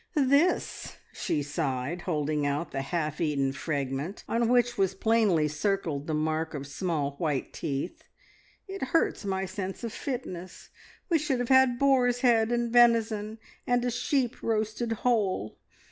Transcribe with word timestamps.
"This!" 0.15 0.97
she 1.13 1.43
sighed, 1.43 2.01
holding 2.07 2.43
out 2.43 2.71
the 2.71 2.81
half 2.81 3.21
eaten 3.21 3.51
fragment, 3.51 4.23
on 4.27 4.47
which 4.49 4.75
was 4.75 4.95
plainly 4.95 5.47
circled 5.47 6.07
the 6.07 6.15
mark 6.15 6.55
of 6.55 6.65
small 6.65 7.11
white 7.19 7.53
teeth. 7.53 8.03
"It 8.67 8.81
hurts 8.95 9.25
my 9.25 9.45
sense 9.45 9.83
of 9.83 9.93
fitness. 9.93 10.71
We 11.07 11.19
should 11.19 11.37
have 11.37 11.49
had 11.49 11.77
boar's 11.77 12.21
head 12.21 12.51
and 12.51 12.73
venison, 12.73 13.37
and 13.67 13.85
a 13.85 13.91
sheep 13.91 14.41
roasted 14.41 14.91
whole. 14.91 15.59